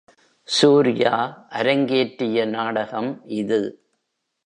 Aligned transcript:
சூர்யா 0.47 1.13
அரங்கேற்றிய 1.49 2.45
நாடகம் 2.47 3.11
இது! 3.33 3.61